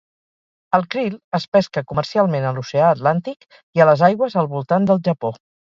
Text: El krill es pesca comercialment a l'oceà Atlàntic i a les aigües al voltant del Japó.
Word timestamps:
El 0.77 0.85
krill 0.95 1.17
es 1.39 1.45
pesca 1.57 1.83
comercialment 1.93 2.49
a 2.49 2.55
l'oceà 2.57 2.89
Atlàntic 2.97 3.47
i 3.81 3.87
a 3.87 3.89
les 3.93 4.07
aigües 4.13 4.43
al 4.45 4.55
voltant 4.57 4.93
del 4.95 5.07
Japó. 5.13 5.35